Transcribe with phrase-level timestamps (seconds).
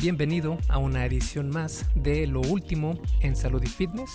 [0.00, 4.10] bienvenido a una edición más de Lo Último en Salud y Fitness.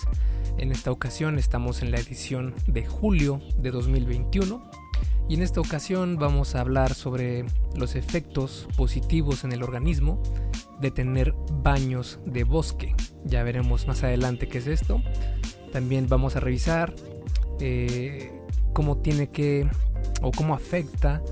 [0.56, 4.62] En esta ocasión estamos en la edición de julio de 2021
[5.28, 7.44] y en esta ocasión vamos a hablar sobre
[7.76, 10.22] los efectos positivos en el organismo
[10.80, 12.94] de tener baños de bosque.
[13.26, 15.02] Ya veremos más adelante qué es esto.
[15.70, 16.94] También vamos a revisar
[17.60, 18.32] eh,
[18.72, 19.68] cómo tiene que
[20.22, 21.22] o cómo afecta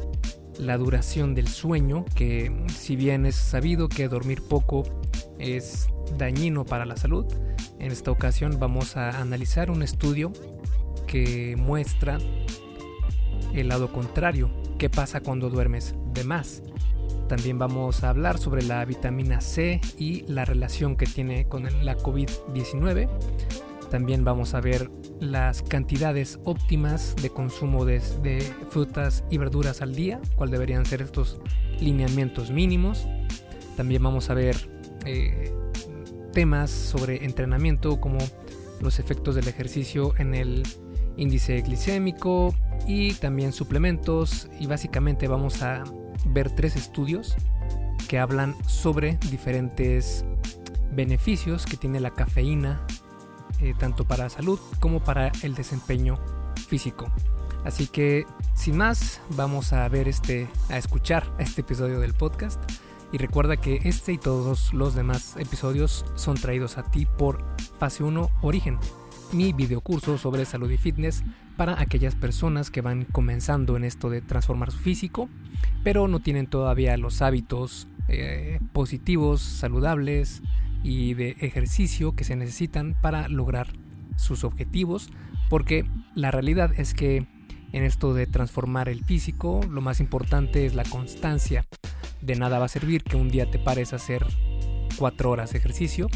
[0.59, 4.85] la duración del sueño, que si bien es sabido que dormir poco
[5.39, 7.27] es dañino para la salud,
[7.79, 10.33] en esta ocasión vamos a analizar un estudio
[11.07, 12.19] que muestra
[13.55, 16.63] el lado contrario, qué pasa cuando duermes de más.
[17.29, 21.97] También vamos a hablar sobre la vitamina C y la relación que tiene con la
[21.97, 23.09] COVID-19.
[23.93, 28.01] También vamos a ver las cantidades óptimas de consumo de,
[28.71, 31.43] frutas y verduras al día, cuál deberían ser estos
[31.79, 33.07] lineamientos mínimos.
[33.77, 34.57] También vamos a ver
[35.05, 35.53] eh,
[36.33, 38.17] temas sobre entrenamiento como
[38.81, 40.63] los efectos del ejercicio en el
[41.19, 42.55] índice glicémico
[42.87, 45.85] y también suplementos y básicamente vamos a
[46.25, 47.37] ver tres estudios
[48.09, 50.25] que hablan sobre diferentes
[50.95, 52.87] beneficios que tiene la cafeína
[53.63, 56.19] eh, tanto para salud como para el desempeño
[56.69, 57.07] físico.
[57.65, 62.61] Así que sin más, vamos a ver este, a escuchar este episodio del podcast.
[63.13, 67.45] Y recuerda que este y todos los demás episodios son traídos a ti por
[67.79, 68.79] Fase 1 Origen,
[69.33, 71.23] mi videocurso sobre salud y fitness
[71.57, 75.29] para aquellas personas que van comenzando en esto de transformar su físico,
[75.85, 80.43] pero no tienen todavía los hábitos eh, positivos, saludables,
[80.83, 83.69] y de ejercicio que se necesitan para lograr
[84.17, 85.11] sus objetivos,
[85.49, 87.27] porque la realidad es que
[87.73, 91.65] en esto de transformar el físico, lo más importante es la constancia.
[92.21, 94.27] De nada va a servir que un día te pares a hacer
[94.99, 96.09] cuatro horas de ejercicio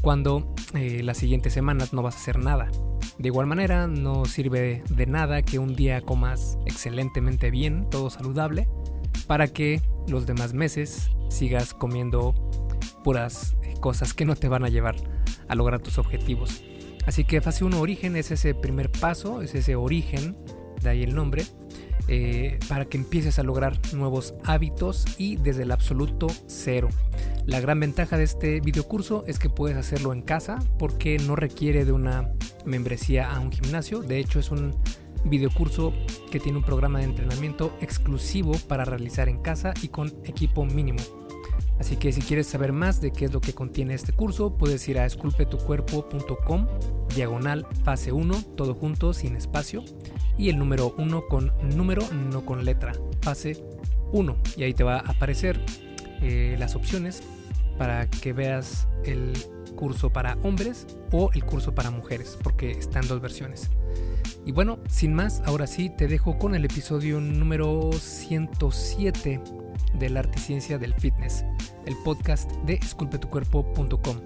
[0.00, 2.70] cuando eh, las siguientes semanas no vas a hacer nada.
[3.18, 8.68] De igual manera, no sirve de nada que un día comas excelentemente bien, todo saludable,
[9.26, 12.34] para que los demás meses sigas comiendo
[13.04, 14.96] puras cosas que no te van a llevar
[15.46, 16.64] a lograr tus objetivos.
[17.06, 20.36] Así que fase 1 origen es ese primer paso, es ese origen,
[20.82, 21.44] de ahí el nombre,
[22.08, 26.88] eh, para que empieces a lograr nuevos hábitos y desde el absoluto cero.
[27.46, 31.84] La gran ventaja de este videocurso es que puedes hacerlo en casa porque no requiere
[31.84, 32.30] de una
[32.64, 34.00] membresía a un gimnasio.
[34.00, 34.74] De hecho es un
[35.24, 35.92] videocurso
[36.30, 41.23] que tiene un programa de entrenamiento exclusivo para realizar en casa y con equipo mínimo.
[41.78, 44.86] Así que si quieres saber más de qué es lo que contiene este curso, puedes
[44.88, 46.66] ir a esculpetucuerpo.com,
[47.14, 49.84] diagonal fase 1, todo junto, sin espacio,
[50.38, 53.64] y el número 1 con número, no con letra, fase
[54.12, 54.36] 1.
[54.56, 55.60] Y ahí te va a aparecer
[56.20, 57.22] eh, las opciones
[57.76, 59.32] para que veas el
[59.74, 63.70] curso para hombres o el curso para mujeres, porque están dos versiones.
[64.46, 69.40] Y bueno, sin más, ahora sí te dejo con el episodio número 107
[69.98, 71.44] del arte y ciencia del fitness,
[71.86, 74.20] el podcast de esculpetucuerpo.com.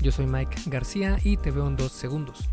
[0.00, 2.50] Yo soy Mike García y te veo en dos segundos.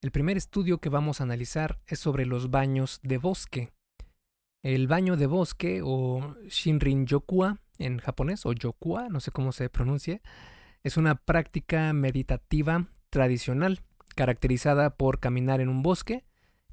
[0.00, 3.72] El primer estudio que vamos a analizar es sobre los baños de bosque.
[4.62, 9.70] El baño de bosque o Shinrin Yokua en japonés o Yokua, no sé cómo se
[9.70, 10.20] pronuncia,
[10.82, 13.80] es una práctica meditativa tradicional
[14.14, 16.24] caracterizada por caminar en un bosque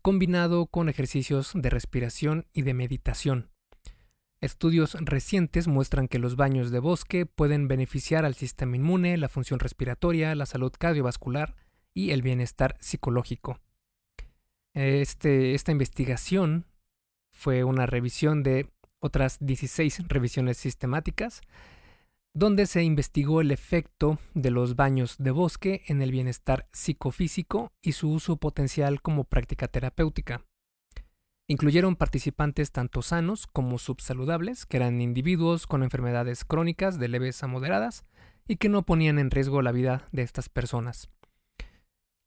[0.02, 3.55] combinado con ejercicios de respiración y de meditación.
[4.46, 9.60] Estudios recientes muestran que los baños de bosque pueden beneficiar al sistema inmune, la función
[9.60, 11.56] respiratoria, la salud cardiovascular
[11.96, 13.60] y el bienestar psicológico.
[14.76, 16.68] Este, esta investigación
[17.32, 18.70] fue una revisión de
[19.00, 21.42] otras 16 revisiones sistemáticas,
[22.36, 27.94] donde se investigó el efecto de los baños de bosque en el bienestar psicofísico y
[27.94, 30.46] su uso potencial como práctica terapéutica.
[31.48, 37.48] Incluyeron participantes tanto sanos como subsaludables, que eran individuos con enfermedades crónicas de leves a
[37.48, 38.04] moderadas
[38.48, 41.10] y que no ponían en riesgo la vida de estas personas.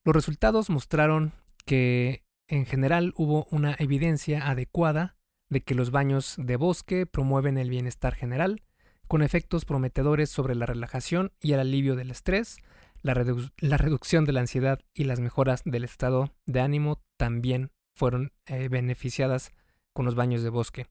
[0.05, 1.33] Los resultados mostraron
[1.65, 5.17] que en general hubo una evidencia adecuada
[5.51, 8.63] de que los baños de bosque promueven el bienestar general,
[9.07, 12.59] con efectos prometedores sobre la relajación y el alivio del estrés,
[13.03, 18.69] la, reducción de la ansiedad y las mejoras del estado de ánimo también fueron eh,
[18.69, 19.53] beneficiadas
[19.93, 20.87] con los baños de bosque.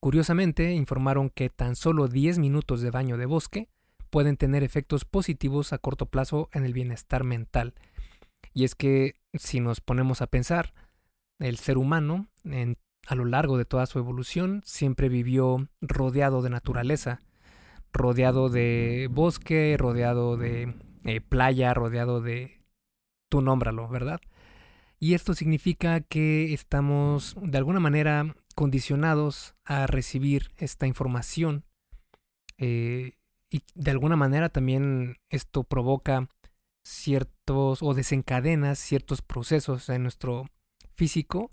[0.00, 3.68] Curiosamente, informaron que tan solo 10 minutos de baño de bosque
[4.10, 7.74] pueden tener efectos positivos a corto plazo en el bienestar mental.
[8.52, 10.74] Y es que si nos ponemos a pensar,
[11.38, 12.28] el ser humano,
[13.06, 17.20] a lo largo de toda su evolución, siempre vivió rodeado de naturaleza,
[17.92, 22.60] rodeado de bosque, rodeado de eh, playa, rodeado de...
[23.30, 24.20] tú nómbralo, ¿verdad?
[25.04, 31.66] Y esto significa que estamos de alguna manera condicionados a recibir esta información
[32.56, 33.12] eh,
[33.50, 36.30] y de alguna manera también esto provoca
[36.86, 40.46] ciertos o desencadena ciertos procesos en nuestro
[40.94, 41.52] físico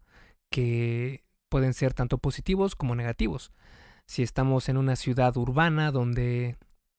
[0.50, 3.52] que pueden ser tanto positivos como negativos.
[4.08, 6.56] Si estamos en una ciudad urbana donde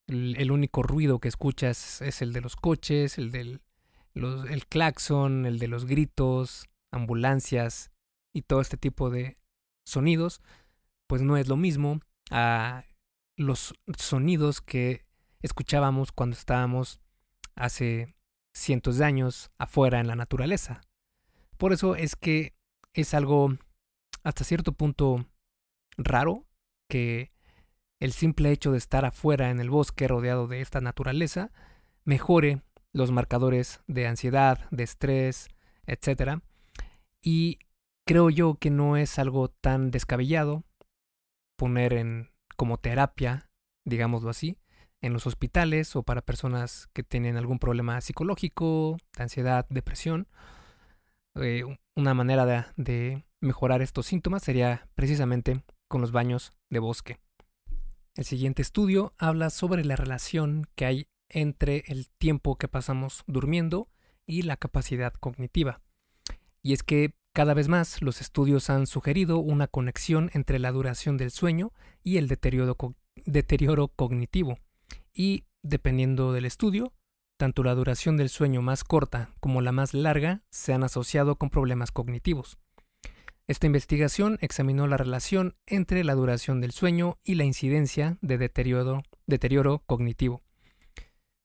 [0.06, 3.62] el, único ruido que escuchas es el de los coches, el del
[4.14, 7.90] el claxon, el de los gritos, ambulancias
[8.34, 9.38] y todo este tipo de
[9.84, 10.40] sonidos,
[11.06, 12.00] pues no es lo mismo
[12.30, 12.84] a
[13.36, 15.04] los sonidos que
[15.40, 17.00] escuchábamos cuando estábamos
[17.54, 18.14] hace
[18.54, 20.82] cientos de años afuera en la naturaleza.
[21.56, 22.54] Por eso es que
[22.92, 23.56] es algo
[24.22, 25.26] hasta cierto punto
[25.96, 26.46] raro
[26.88, 27.32] que
[28.00, 31.52] el simple hecho de estar afuera en el bosque rodeado de esta naturaleza
[32.04, 35.48] mejore los marcadores de ansiedad, de estrés,
[35.86, 36.42] etc.
[37.20, 37.58] Y
[38.06, 40.64] creo yo que no es algo tan descabellado
[41.56, 43.50] poner en como terapia,
[43.84, 44.58] digámoslo así,
[45.00, 50.28] en los hospitales o para personas que tienen algún problema psicológico, de ansiedad, depresión.
[51.34, 51.64] Eh,
[51.96, 57.18] una manera de, de mejorar estos síntomas sería precisamente con los baños de bosque.
[58.14, 63.88] El siguiente estudio habla sobre la relación que hay entre el tiempo que pasamos durmiendo
[64.26, 65.80] y la capacidad cognitiva.
[66.62, 71.16] Y es que cada vez más los estudios han sugerido una conexión entre la duración
[71.16, 74.58] del sueño y el deterioro, cognitivo.
[75.14, 76.92] Y, dependiendo del estudio,
[77.38, 81.48] tanto la duración del sueño más corta como la más larga se han asociado con
[81.48, 82.58] problemas cognitivos.
[83.48, 89.02] Esta investigación examinó la relación entre la duración del sueño y la incidencia de deterioro,
[89.26, 90.42] deterioro cognitivo.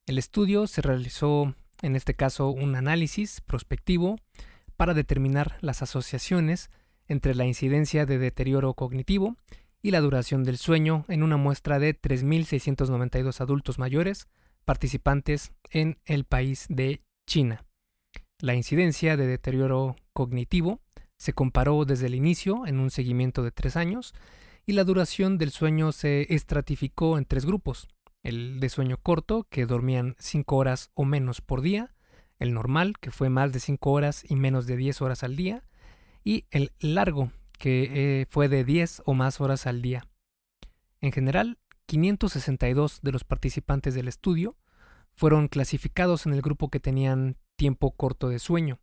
[0.08, 4.16] El estudio se realizó, en este caso, un análisis prospectivo
[4.78, 6.70] para determinar las asociaciones
[7.10, 9.36] entre la incidencia de deterioro cognitivo
[9.82, 14.30] y la duración del sueño en una muestra de 3.692 adultos mayores
[14.64, 17.66] participantes en el país de China.
[18.40, 20.80] La incidencia de deterioro cognitivo
[21.18, 24.14] se comparó desde el inicio en un seguimiento de tres años
[24.66, 27.90] y la duración del sueño se estratificó en tres grupos.
[28.28, 31.96] El de sueño corto, que dormían 5 horas o menos por día,
[32.40, 35.64] el normal, que fue más de 5 horas y menos de 10 horas al día,
[36.26, 40.10] y el largo, que eh, fue de 10 o más horas al día.
[41.00, 44.58] En general, 562 de los participantes del estudio
[45.16, 48.82] fueron clasificados en el grupo que tenían tiempo corto de sueño,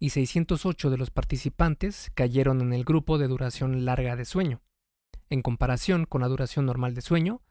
[0.00, 4.60] y 608 de los participantes cayeron en el grupo de duración larga de sueño.
[5.30, 7.42] En comparación con la duración normal de sueño,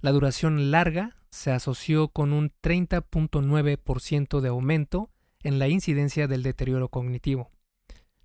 [0.00, 5.10] la duración larga se asoció con un 30.9% de aumento
[5.42, 7.50] en la incidencia del deterioro cognitivo.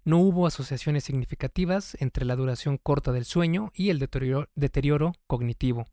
[0.06, 5.88] No hubo asociaciones significativas entre la duración corta del sueño y el deterioro, cognitivo.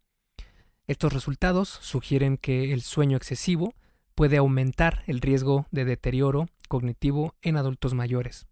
[0.86, 3.74] Estos resultados sugieren que el sueño excesivo
[4.14, 8.48] puede aumentar el riesgo de deterioro cognitivo en adultos mayores.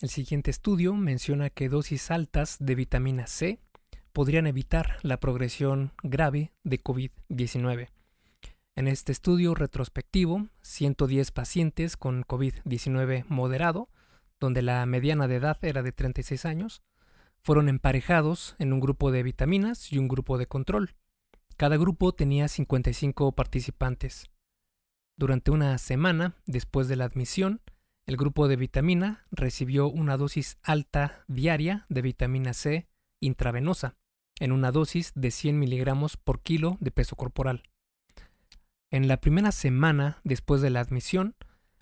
[0.00, 3.60] El siguiente estudio menciona que dosis altas de vitamina C
[4.14, 7.88] podrían evitar la progresión grave de COVID-19.
[8.76, 13.88] En este estudio retrospectivo, 110 pacientes con COVID-19 moderado,
[14.38, 16.82] donde la mediana de edad era de 36 años,
[17.42, 20.94] fueron emparejados en un grupo de vitaminas y un grupo de control.
[21.56, 24.30] Cada grupo tenía 55 participantes.
[25.16, 27.62] Durante una semana después de la admisión,
[28.06, 32.86] el grupo de vitamina recibió una dosis alta diaria de vitamina C
[33.20, 33.96] intravenosa,
[34.40, 37.62] en una dosis de 100 miligramos por kilo de peso corporal.
[38.90, 41.36] En la primera semana después de la admisión,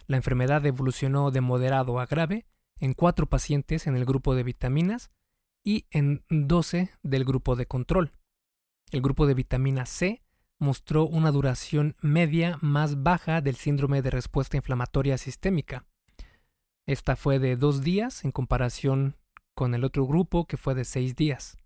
[0.06, 2.46] la enfermedad evolucionó de moderado a grave
[2.80, 5.10] en cuatro pacientes en el grupo de vitaminas
[5.64, 8.12] y en 12 del grupo de control.
[8.90, 10.22] El grupo de vitamina C
[10.58, 15.86] mostró una duración media más baja del síndrome de respuesta inflamatoria sistémica.
[16.86, 19.16] Esta fue de dos días en comparación
[19.54, 21.56] con el otro grupo que fue de seis días.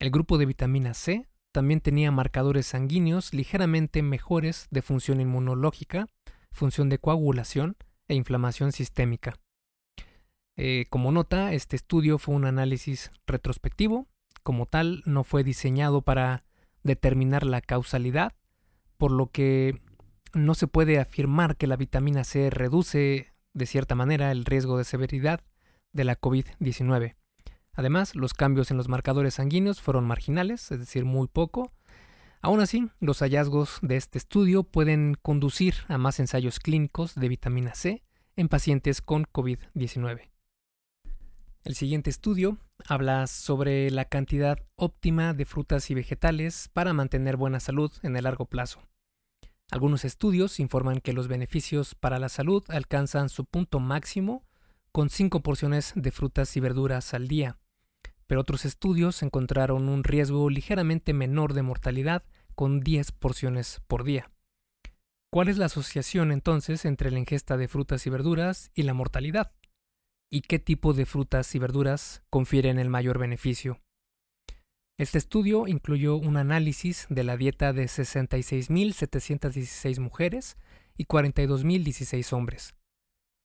[0.00, 6.06] El grupo de vitamina C también tenía marcadores sanguíneos ligeramente mejores de función inmunológica,
[6.52, 7.76] función de coagulación
[8.08, 9.34] e inflamación sistémica.
[10.56, 14.06] Eh, como nota, este estudio fue un análisis retrospectivo,
[14.42, 16.44] como tal no fue diseñado para
[16.82, 18.32] determinar la causalidad,
[18.96, 19.82] por lo que
[20.32, 24.84] no se puede afirmar que la vitamina C reduce de cierta manera el riesgo de
[24.84, 25.40] severidad
[25.92, 27.19] de la COVID-19.
[27.74, 31.72] Además, los cambios en los marcadores sanguíneos fueron marginales, es decir, muy poco,
[32.42, 37.74] Aún así, los hallazgos de este estudio pueden conducir a más ensayos clínicos de vitamina
[37.74, 38.02] C
[38.34, 40.30] en pacientes con COVID-19.
[41.64, 42.56] El siguiente estudio
[42.88, 48.24] habla sobre la cantidad óptima de frutas y vegetales para mantener buena salud en el
[48.24, 48.80] largo plazo.
[49.70, 54.46] Algunos estudios informan que los beneficios para la salud alcanzan su punto máximo
[54.92, 57.58] con 5 porciones de frutas y verduras al día,
[58.26, 64.30] pero otros estudios encontraron un riesgo ligeramente menor de mortalidad con 10 porciones por día.
[65.32, 69.52] ¿Cuál es la asociación entonces entre la ingesta de frutas y verduras y la mortalidad?
[70.28, 73.80] ¿Y qué tipo de frutas y verduras confieren el mayor beneficio?
[74.98, 80.56] Este estudio incluyó un análisis de la dieta de 66.716 mujeres
[80.96, 82.74] y 42.016 hombres,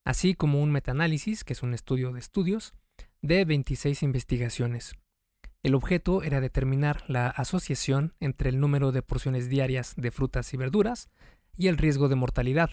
[0.05, 2.73] así como un metaanálisis, que es un estudio de estudios,
[3.21, 4.93] de 26 investigaciones.
[5.63, 10.57] El objeto era determinar la asociación entre el número de porciones diarias de frutas y
[10.57, 11.09] verduras
[11.57, 12.69] y el riesgo de mortalidad.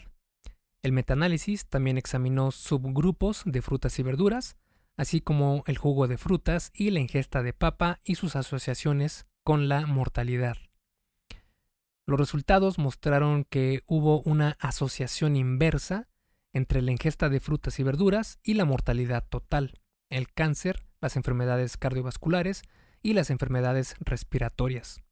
[0.82, 4.56] El metaanálisis también examinó subgrupos de frutas y verduras,
[4.98, 9.68] así como el jugo de frutas y la ingesta de papa y sus asociaciones con
[9.68, 10.58] la mortalidad.
[12.06, 16.08] Los resultados mostraron que hubo una asociación inversa
[16.52, 19.74] entre la ingesta de frutas y verduras y la mortalidad total,
[20.10, 22.62] el cáncer, las enfermedades cardiovasculares
[23.02, 25.02] y las enfermedades respiratorias.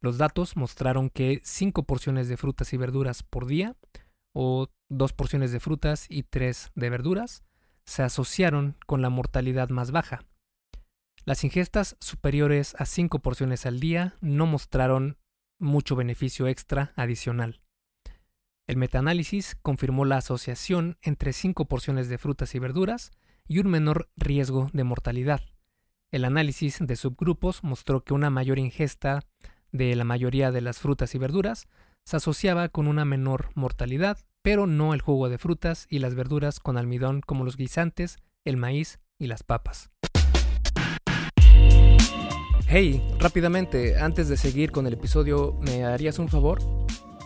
[0.00, 3.76] Los datos mostraron que 5 porciones de frutas y verduras por día,
[4.34, 7.44] o 2 porciones de frutas y 3 de verduras,
[7.86, 10.24] se asociaron con la mortalidad más baja.
[11.24, 15.16] Las ingestas superiores a 5 porciones al día no mostraron
[15.58, 17.63] mucho beneficio extra adicional.
[18.66, 23.12] El metaanálisis confirmó la asociación entre 5 porciones de frutas y verduras
[23.46, 25.42] y un menor riesgo de mortalidad.
[26.10, 29.20] El análisis de subgrupos mostró que una mayor ingesta
[29.70, 31.66] de la mayoría de las frutas y verduras
[32.04, 36.58] se asociaba con una menor mortalidad, pero no el jugo de frutas y las verduras
[36.58, 38.16] con almidón como los guisantes,
[38.46, 39.90] el maíz y las papas.
[42.66, 46.60] Hey, rápidamente, antes de seguir con el episodio, ¿me harías un favor?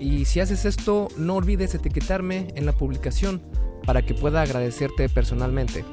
[0.00, 3.42] Y si haces esto, no olvides etiquetarme en la publicación
[3.84, 5.84] para que pueda agradecerte personalmente.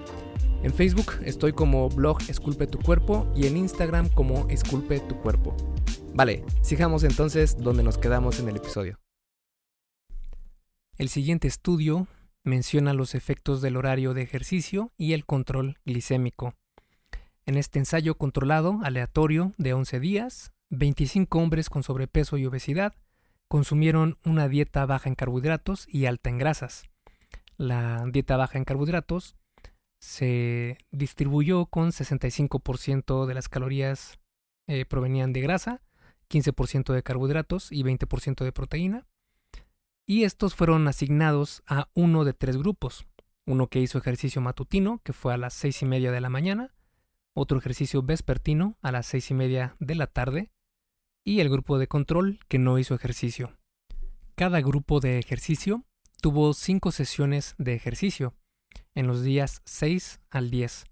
[0.64, 5.56] En Facebook estoy como blog Esculpe tu cuerpo y en Instagram como Esculpe tu cuerpo.
[6.14, 9.00] Vale, sigamos entonces donde nos quedamos en el episodio.
[10.98, 12.08] El siguiente estudio
[12.44, 16.56] menciona los efectos del horario de ejercicio y el control glicémico.
[17.46, 22.94] En este ensayo controlado aleatorio de 11 días, 25 hombres con sobrepeso y obesidad
[23.50, 26.90] consumieron una dieta baja en carbohidratos y alta en grasas
[27.60, 29.36] la dieta baja en carbohidratos
[30.00, 34.18] se distribuyó con 65% de las calorías
[34.66, 35.82] eh, provenían de grasa,
[36.30, 39.08] 15% de carbohidratos y 20% de proteína.
[40.08, 43.06] Y estos fueron asignados a uno de tres grupos.
[43.46, 46.74] Uno que hizo ejercicio matutino, que fue a las seis y media de la mañana,
[47.36, 50.50] otro ejercicio vespertino a las seis y media de la tarde,
[51.30, 53.56] y el grupo de control que no hizo ejercicio.
[54.34, 55.84] Cada grupo de ejercicio
[56.24, 58.34] tuvo cinco sesiones de ejercicio
[58.96, 60.86] en los días 6 al 10.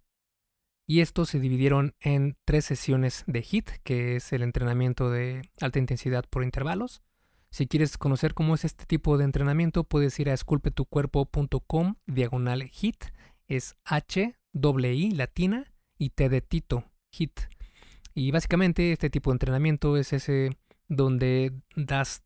[0.86, 5.79] Y estos se dividieron en tres sesiones de HIT, que es el entrenamiento de alta
[5.79, 7.01] intensidad por intervalos.
[7.50, 13.06] Si quieres conocer cómo es este tipo de entrenamiento, puedes ir a esculpetucuerpo.com diagonal HIT.
[13.48, 17.57] Es H, I latina y T de Tito, HIT.
[18.17, 20.50] Y básicamente este tipo de entrenamiento es ese
[20.88, 22.24] donde das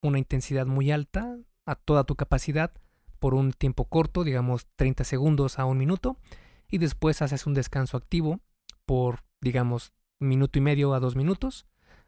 [0.00, 1.36] una intensidad muy alta,
[1.66, 2.72] a toda tu capacidad
[3.18, 6.16] por un tiempo corto, digamos 30 segundos a un minuto,
[6.70, 8.40] y después haces un descanso activo
[8.86, 11.66] por, digamos, minuto y medio a dos minutos,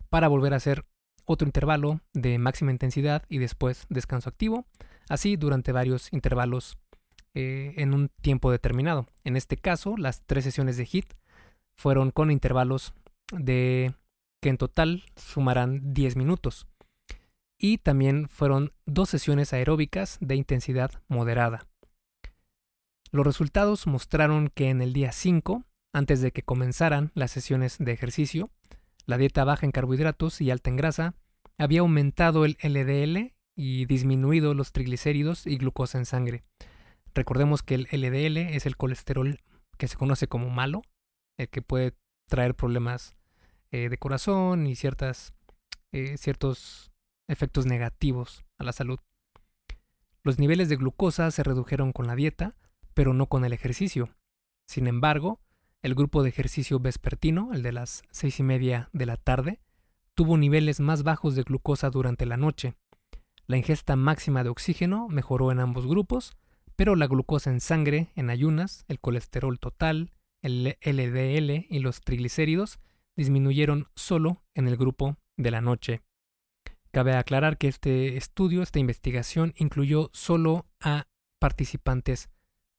[0.09, 0.87] para volver a hacer
[1.27, 4.65] otro intervalo de máxima intensidad y después descanso activo,
[5.11, 6.79] así durante varios intervalos
[7.35, 9.07] eh, en un tiempo determinado.
[9.23, 11.13] En este caso, las tres sesiones de HIT
[11.75, 12.95] fueron con intervalos
[13.33, 13.95] de
[14.41, 16.67] que en total sumarán 10 minutos
[17.59, 21.69] y también fueron dos sesiones aeróbicas de intensidad moderada.
[23.13, 27.93] Los resultados mostraron que en el día 5, antes de que comenzaran las sesiones de
[27.93, 28.51] ejercicio,
[29.07, 31.15] la dieta baja en carbohidratos y alta en grasa
[31.59, 36.45] había aumentado el LDL y disminuido los triglicéridos y glucosa en sangre.
[37.15, 39.39] Recordemos que el LDL es el colesterol
[39.79, 40.83] que se conoce como malo,
[41.39, 41.95] el que puede
[42.29, 43.15] traer problemas
[43.73, 45.33] eh, de corazón y ciertas,
[45.93, 46.93] eh, ciertos
[47.27, 48.99] efectos negativos a la salud.
[50.23, 52.55] Los niveles de glucosa se redujeron con la dieta,
[52.95, 54.15] pero no con el ejercicio.
[54.67, 55.41] Sin embargo,
[55.81, 59.61] el grupo de ejercicio vespertino, el de las seis y media de la tarde,
[60.15, 62.75] tuvo niveles más bajos de glucosa durante la noche.
[63.47, 66.37] La ingesta máxima de oxígeno mejoró en ambos grupos,
[66.77, 70.13] pero la glucosa en sangre, en ayunas, el colesterol total,
[70.43, 72.79] el LDL y los triglicéridos
[73.17, 76.03] disminuyeron solo en el grupo de la noche.
[76.91, 81.07] Cabe aclarar que este estudio, esta investigación, incluyó solo a
[81.39, 82.29] participantes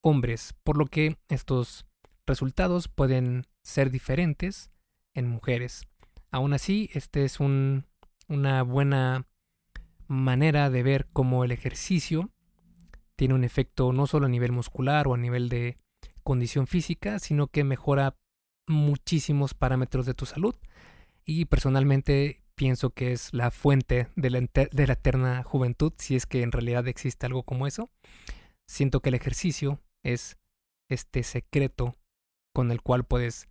[0.02, 1.86] hombres, por lo que estos
[2.28, 4.70] resultados pueden ser diferentes
[5.14, 5.88] en mujeres.
[6.32, 9.28] Aún así, este es una buena
[10.08, 12.32] manera de ver cómo el ejercicio
[13.16, 15.78] tiene un efecto no solo a nivel muscular o a nivel de
[16.24, 18.16] condición física, sino que mejora
[18.68, 20.56] muchísimos parámetros de tu salud.
[21.26, 26.26] Y personalmente pienso que es la fuente de la, de la eterna juventud, si es
[26.26, 27.90] que en realidad existe algo como eso.
[28.68, 30.38] Siento que el ejercicio es
[30.90, 31.98] este secreto
[32.54, 33.48] con el cual puedes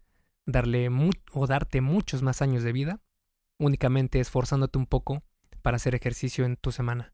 [0.47, 0.89] darle
[1.33, 3.01] o darte muchos más años de vida,
[3.59, 5.23] únicamente esforzándote un poco
[5.63, 7.13] para hacer ejercicio en tu semana.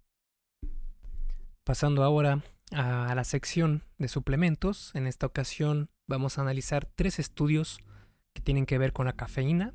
[1.65, 7.79] Pasando ahora a la sección de suplementos, en esta ocasión vamos a analizar tres estudios
[8.35, 9.75] que tienen que ver con la cafeína.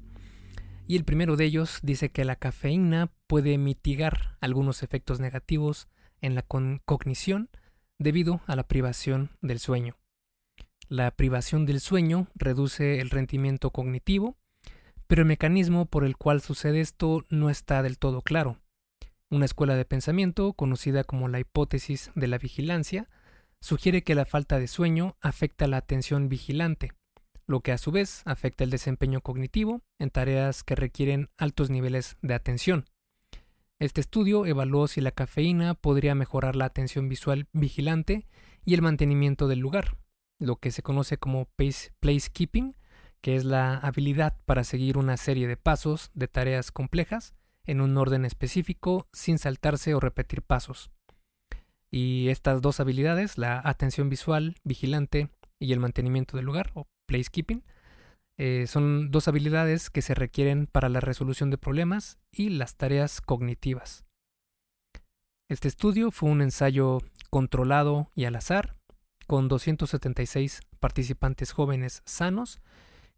[0.86, 5.88] Y el primero de ellos dice que la cafeína puede mitigar algunos efectos negativos
[6.22, 7.50] en la cognición
[8.00, 9.96] debido a la privación del sueño.
[10.90, 14.38] La privación del sueño reduce el rendimiento cognitivo,
[15.08, 18.60] pero el mecanismo por el cual sucede esto no está del todo claro.
[19.30, 23.10] Una escuela de pensamiento, conocida como la hipótesis de la vigilancia,
[23.62, 26.92] sugiere que la falta de sueño afecta la atención vigilante,
[27.46, 32.18] lo que a su vez afecta el desempeño cognitivo en tareas que requieren altos niveles
[32.22, 32.86] de atención.
[33.80, 38.28] Este estudio evaluó si la cafeína podría mejorar la atención visual vigilante
[38.64, 39.98] y el mantenimiento del lugar,
[40.40, 41.50] lo que se conoce como
[42.02, 42.76] placekeeping,
[43.22, 47.34] que es la habilidad para seguir una serie de pasos de tareas complejas
[47.66, 50.92] en un orden específico sin saltarse o repetir pasos.
[51.90, 55.30] Y estas dos habilidades, la atención visual, vigilante
[55.60, 57.64] y el mantenimiento del lugar o placekeeping,
[58.38, 63.22] eh, son dos habilidades que se requieren para la resolución de problemas y las tareas
[63.22, 64.06] cognitivas.
[65.50, 68.76] Este estudio fue un ensayo controlado y al azar
[69.28, 72.60] con 276 participantes jóvenes sanos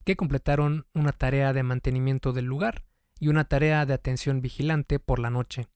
[0.03, 2.83] que completaron una tarea de mantenimiento del lugar
[3.19, 5.67] y una tarea de atención vigilante por la noche,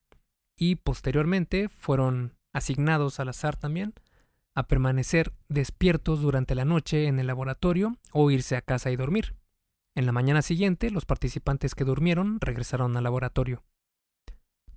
[0.56, 3.94] y posteriormente fueron asignados al azar también
[4.54, 9.36] a permanecer despiertos durante la noche en el laboratorio o irse a casa y dormir.
[9.94, 13.64] En la mañana siguiente, los participantes que durmieron regresaron al laboratorio.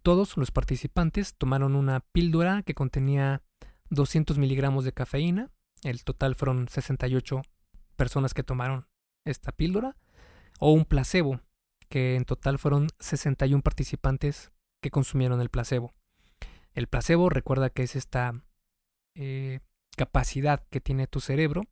[0.01, 3.41] Todos los participantes tomaron una píldora que contenía
[3.89, 5.49] 200 miligramos de cafeína.
[5.83, 7.41] El total fueron 68
[7.95, 8.87] personas que tomaron
[9.25, 9.95] esta píldora.
[10.59, 11.41] O un placebo,
[11.89, 15.93] que en total fueron 61 participantes que consumieron el placebo.
[16.73, 18.33] El placebo recuerda que es esta
[19.15, 19.59] eh,
[19.95, 21.63] capacidad que tiene tu cerebro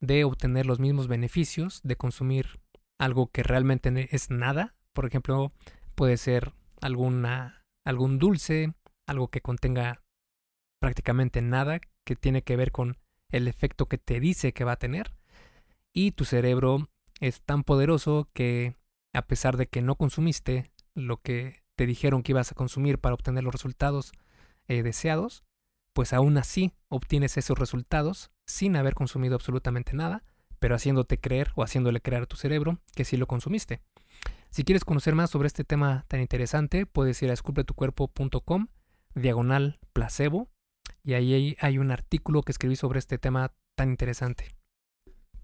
[0.00, 2.60] de obtener los mismos beneficios de consumir
[2.98, 4.74] algo que realmente es nada.
[4.92, 5.52] Por ejemplo,
[5.94, 8.74] puede ser alguna, algún dulce,
[9.06, 10.02] algo que contenga
[10.80, 12.98] prácticamente nada, que tiene que ver con
[13.30, 15.14] el efecto que te dice que va a tener.
[15.92, 16.88] Y tu cerebro
[17.20, 18.76] es tan poderoso que
[19.14, 23.14] a pesar de que no consumiste lo que te dijeron que ibas a consumir para
[23.14, 24.12] obtener los resultados
[24.68, 25.44] eh, deseados,
[25.96, 30.24] pues aún así obtienes esos resultados sin haber consumido absolutamente nada,
[30.58, 33.80] pero haciéndote creer o haciéndole creer a tu cerebro que sí lo consumiste.
[34.50, 38.66] Si quieres conocer más sobre este tema tan interesante, puedes ir a esculpetucuerpo.com,
[39.14, 40.50] diagonal placebo,
[41.02, 44.48] y ahí hay un artículo que escribí sobre este tema tan interesante.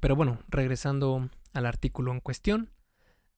[0.01, 2.69] Pero bueno, regresando al artículo en cuestión,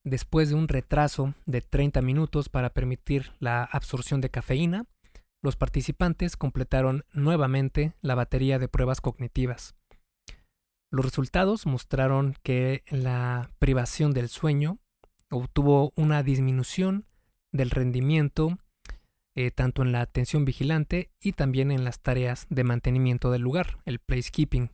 [0.03, 4.87] después de un retraso de 30 minutos para permitir la absorción de cafeína,
[5.45, 9.75] los participantes completaron nuevamente la batería de pruebas cognitivas.
[10.91, 14.79] Los resultados mostraron que la privación del sueño
[15.31, 17.05] obtuvo una disminución
[17.53, 18.57] del rendimiento
[19.35, 23.81] eh, tanto en la atención vigilante y también en las tareas de mantenimiento del lugar,
[23.85, 24.71] el placekeeping.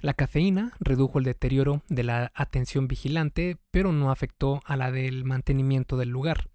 [0.00, 5.24] La cafeína redujo el deterioro de la atención vigilante, pero no afectó a la del
[5.24, 6.48] mantenimiento del lugar.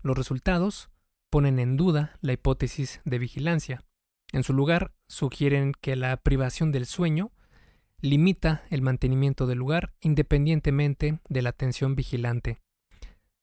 [0.00, 0.88] Los resultados
[1.34, 3.82] ponen en duda la hipótesis de vigilancia.
[4.30, 7.32] En su lugar, sugieren que la privación del sueño
[8.00, 12.60] limita el mantenimiento del lugar independientemente de la atención vigilante.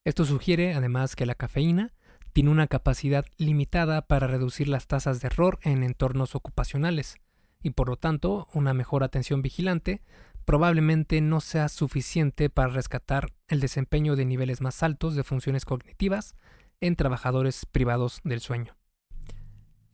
[0.06, 1.92] Esto sugiere además que la cafeína
[2.32, 7.18] tiene una capacidad limitada para reducir las tasas de error en entornos ocupacionales,
[7.62, 10.02] y por lo tanto una mejor atención vigilante
[10.46, 16.36] probablemente no sea suficiente para rescatar el desempeño de niveles más altos de funciones cognitivas
[16.82, 18.76] en trabajadores privados del sueño.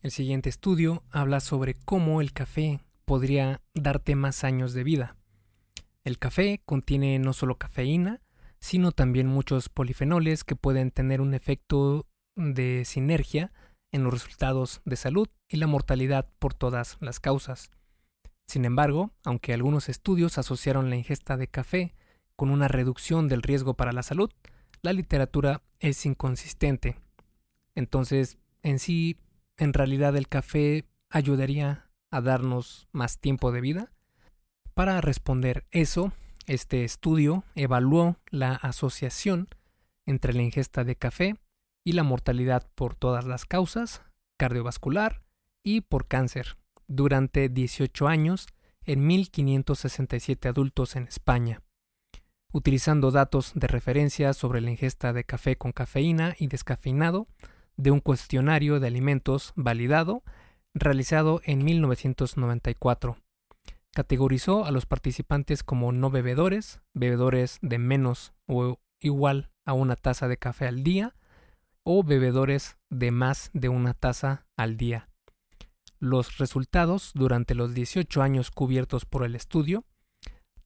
[0.00, 5.16] El siguiente estudio habla sobre cómo el café podría darte más años de vida.
[6.04, 8.22] El café contiene no solo cafeína,
[8.58, 13.52] sino también muchos polifenoles que pueden tener un efecto de sinergia
[13.92, 17.70] en los resultados de salud y la mortalidad por todas las causas.
[18.46, 21.94] Sin embargo, aunque algunos estudios asociaron la ingesta de café
[22.36, 24.30] con una reducción del riesgo para la salud,
[24.82, 26.96] la literatura es inconsistente.
[27.74, 29.18] Entonces, en sí,
[29.56, 33.92] en realidad el café ayudaría a darnos más tiempo de vida.
[34.74, 36.12] Para responder eso,
[36.46, 39.48] este estudio evaluó la asociación
[40.06, 41.36] entre la ingesta de café
[41.84, 44.02] y la mortalidad por todas las causas,
[44.36, 45.22] cardiovascular
[45.62, 48.46] y por cáncer durante 18 años
[48.82, 51.60] en 1.567 adultos en España,
[52.52, 57.26] utilizando datos de referencia sobre la ingesta de café con cafeína y descafeinado
[57.76, 60.22] de un cuestionario de alimentos validado
[60.74, 63.16] realizado en 1994.
[63.92, 70.28] Categorizó a los participantes como no bebedores, bebedores de menos o igual a una taza
[70.28, 71.14] de café al día,
[71.82, 75.08] o bebedores de más de una taza al día.
[75.98, 79.84] Los resultados durante los 18 años cubiertos por el estudio,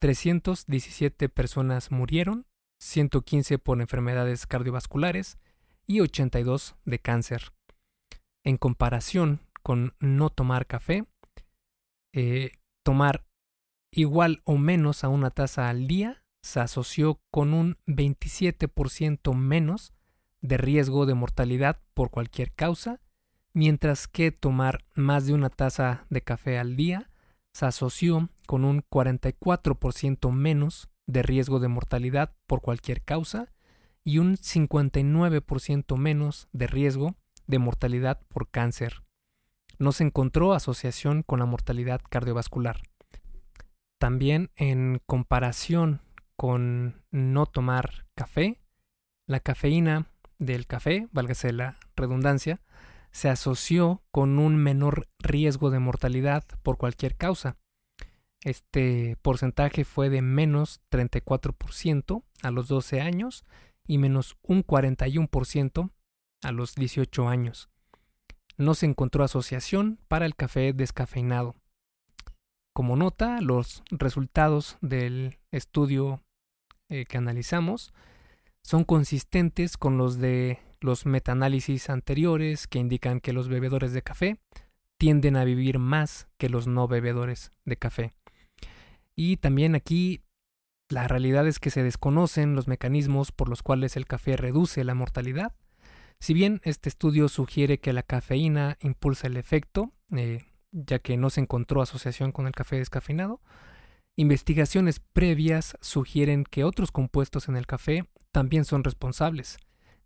[0.03, 2.45] 317 personas murieron,
[2.81, 5.37] 115 por enfermedades cardiovasculares
[5.87, 7.53] y 82 de cáncer.
[8.43, 11.05] En comparación con no tomar café,
[12.11, 12.51] eh,
[12.83, 13.23] tomar
[13.91, 19.93] igual o menos a una taza al día se asoció con un 27% menos
[20.41, 22.99] de riesgo de mortalidad por cualquier causa
[23.53, 27.09] mientras que tomar más de una taza de café al día
[27.53, 33.51] se asoció con un 44% menos de riesgo de mortalidad por cualquier causa
[34.03, 37.15] y un 59% menos de riesgo
[37.47, 39.03] de mortalidad por cáncer.
[39.79, 42.81] No se encontró asociación con la mortalidad cardiovascular.
[43.99, 46.01] También en comparación
[46.35, 48.59] con no tomar café,
[49.27, 50.07] la cafeína
[50.39, 52.61] del café, válgase la redundancia,
[53.11, 57.57] se asoció con un menor riesgo de mortalidad por cualquier causa.
[58.43, 63.45] Este porcentaje fue de menos 34% a los 12 años
[63.87, 65.91] y menos un 41%
[66.43, 67.69] a los 18 años.
[68.57, 71.55] No se encontró asociación para el café descafeinado.
[72.73, 76.21] Como nota, los resultados del estudio
[76.89, 77.93] eh, que analizamos
[78.61, 84.37] son consistentes con los de los metaanálisis anteriores que indican que los bebedores de café
[84.97, 88.13] tienden a vivir más que los no bebedores de café.
[89.15, 90.23] Y también aquí
[90.89, 94.95] la realidad es que se desconocen los mecanismos por los cuales el café reduce la
[94.95, 95.53] mortalidad.
[96.19, 101.29] Si bien este estudio sugiere que la cafeína impulsa el efecto, eh, ya que no
[101.29, 103.41] se encontró asociación con el café descafeinado,
[104.15, 109.57] investigaciones previas sugieren que otros compuestos en el café también son responsables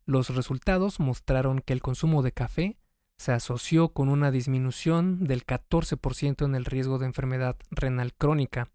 [0.04, 2.76] Los resultados mostraron que el consumo de café
[3.16, 8.70] se asoció con una disminución del 14% en el riesgo de enfermedad renal crónica.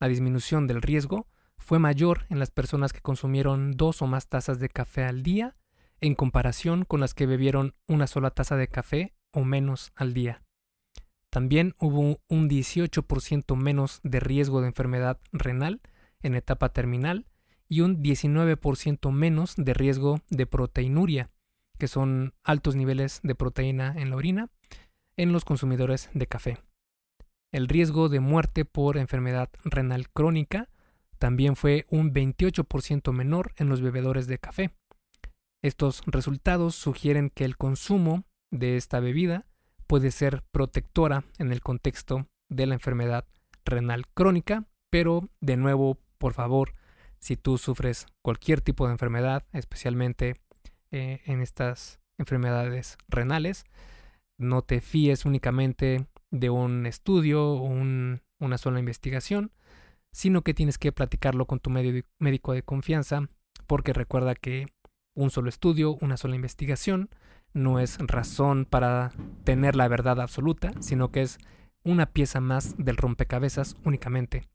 [0.00, 4.58] La disminución del riesgo fue mayor en las personas que consumieron dos o más tazas
[4.58, 5.54] de café al día
[6.00, 10.42] en comparación con las que bebieron una sola taza de café o menos al día.
[11.36, 15.82] También hubo un 18% menos de riesgo de enfermedad renal
[16.22, 17.26] en etapa terminal
[17.68, 21.28] y un 19% menos de riesgo de proteinuria
[21.78, 24.48] que son altos niveles de proteína en la orina,
[25.18, 26.56] en los consumidores de café.
[27.52, 30.70] El riesgo de muerte por enfermedad renal crónica
[31.18, 34.70] también fue un 28% menor en los bebedores de café.
[35.60, 39.44] Estos resultados sugieren que el consumo de esta bebida
[39.86, 43.26] puede ser protectora en el contexto de la enfermedad
[43.64, 46.72] renal crónica, pero de nuevo, por favor,
[47.18, 50.36] si tú sufres cualquier tipo de enfermedad, especialmente
[50.90, 53.64] eh, en estas enfermedades renales,
[54.38, 59.52] no te fíes únicamente de un estudio o una sola investigación,
[60.12, 63.28] sino que tienes que platicarlo con tu médico de confianza,
[63.66, 64.66] porque recuerda que
[65.14, 67.10] un solo estudio, una sola investigación,
[67.56, 71.38] no es razón para tener la verdad absoluta, sino que es
[71.82, 74.46] una pieza más del rompecabezas únicamente.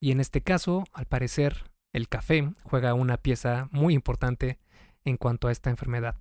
[0.00, 4.58] Y en este caso, al parecer, el café juega una pieza muy importante
[5.04, 6.16] en cuanto a esta enfermedad.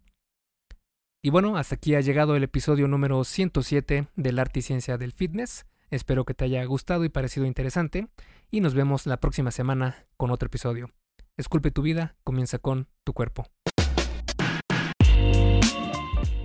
[1.22, 5.14] Y bueno, hasta aquí ha llegado el episodio número 107 del Arte y Ciencia del
[5.14, 5.66] Fitness.
[5.90, 8.08] Espero que te haya gustado y parecido interesante
[8.50, 10.92] y nos vemos la próxima semana con otro episodio.
[11.38, 13.46] Esculpe tu vida, comienza con tu cuerpo.